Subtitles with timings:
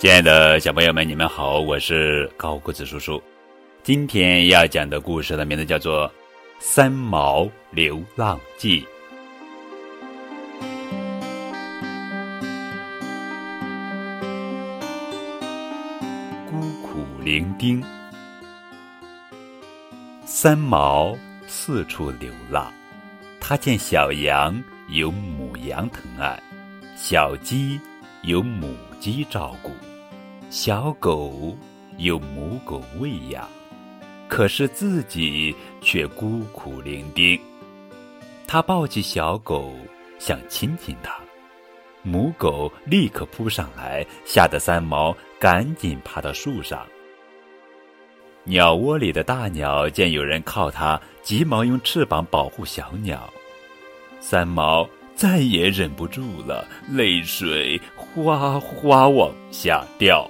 [0.00, 3.22] 亲爱的小朋友们，你们好，我是高个子叔叔。
[3.82, 6.08] 今天要讲的故事的名字叫做
[6.58, 8.80] 《三毛流浪记》。
[16.50, 17.84] 孤苦伶仃，
[20.24, 21.14] 三毛
[21.46, 22.72] 四处流浪。
[23.38, 26.42] 他见小羊有母羊疼爱，
[26.96, 27.78] 小鸡
[28.22, 29.70] 有母鸡照顾。
[30.50, 31.56] 小狗
[31.98, 33.48] 有母狗喂养，
[34.26, 37.38] 可是自己却孤苦伶仃。
[38.48, 39.72] 他抱起小狗，
[40.18, 41.16] 想亲亲它，
[42.02, 46.84] 母狗立刻扑上来，吓得三毛赶紧爬到树上。
[48.42, 53.32] 鸟窝里的大鸟见有人靠它，急忙用翅膀保护小鸟。
[54.18, 60.28] 三毛再也忍不住了，泪水哗哗往下掉。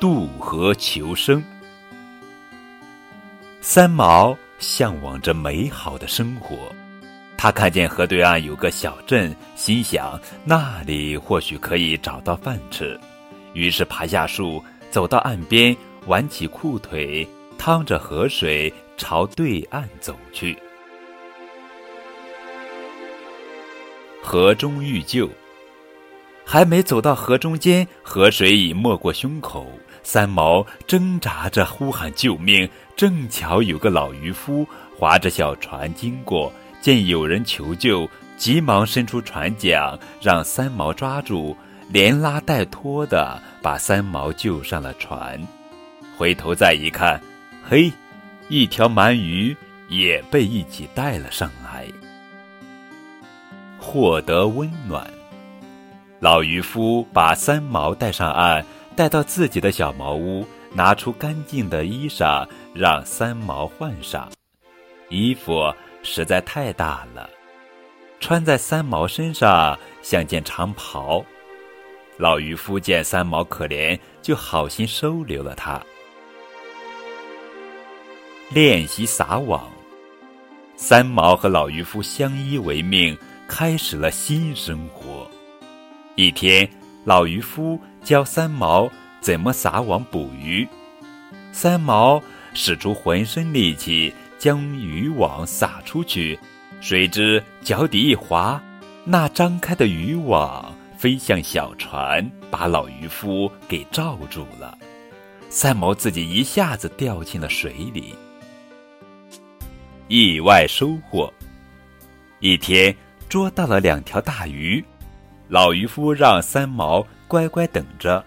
[0.00, 1.44] 渡河求生，
[3.60, 6.74] 三毛向往着美好的生活。
[7.36, 12.98] 他看见河对岸有个小镇，心想那里或许可以找到饭吃，
[13.52, 15.76] 于是爬下树，走到岸边，
[16.06, 20.56] 挽起裤腿，趟着河水朝对岸走去。
[24.22, 25.28] 河中遇救，
[26.50, 29.64] 还没走到河中间，河水已没过胸口。
[30.02, 34.66] 三毛挣扎着呼喊救命，正巧有个老渔夫
[34.98, 41.56] 划着小船经过，见有人求救，急忙伸出船桨，让三毛抓住，
[41.88, 45.40] 连拉带拖的把三毛救上了船。
[46.16, 47.20] 回头再一看，
[47.62, 47.92] 嘿，
[48.48, 49.56] 一条鳗鱼
[49.88, 51.86] 也被一起带了上来。
[53.78, 55.08] 获得温暖，
[56.20, 58.64] 老渔夫把三毛带上岸。
[58.96, 60.44] 带到自己的小茅屋，
[60.74, 64.30] 拿出干净的衣裳让三毛换上。
[65.08, 65.72] 衣服
[66.02, 67.30] 实在太大了，
[68.18, 71.24] 穿在三毛身上像件长袍。
[72.18, 75.80] 老渔夫见三毛可怜，就好心收留了他。
[78.50, 79.70] 练习撒网，
[80.76, 83.16] 三毛和老渔夫相依为命，
[83.48, 85.30] 开始了新生活。
[86.20, 86.68] 一天。
[87.06, 88.90] 老渔夫教三毛
[89.22, 90.68] 怎么撒网捕鱼，
[91.50, 92.22] 三毛
[92.52, 96.38] 使出浑身力气将渔网撒出去，
[96.82, 98.62] 谁知脚底一滑，
[99.02, 104.76] 那张开的渔网飞向小船，把老渔夫给罩住了。
[105.48, 108.14] 三毛自己一下子掉进了水里。
[110.06, 111.32] 意外收获，
[112.40, 112.94] 一天
[113.26, 114.84] 捉到了两条大鱼。
[115.50, 118.24] 老渔夫让三毛乖乖等着，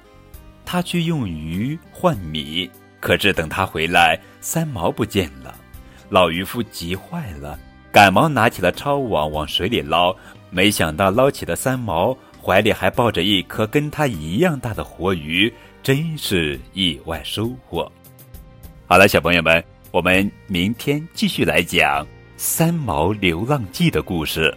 [0.66, 2.70] 他去用鱼换米。
[3.00, 5.56] 可是等他回来，三毛不见了。
[6.10, 7.58] 老渔夫急坏了，
[7.94, 10.14] 赶忙拿起了抄网往水里捞。
[10.50, 15.52] 没想到捞起的三毛怀里还抱着一颗跟他一样大的活鱼，
[15.82, 17.90] 真是意外收获。
[18.86, 22.04] 好了，小朋友们，我们明天继续来讲
[22.36, 24.54] 《三毛流浪记》的故事。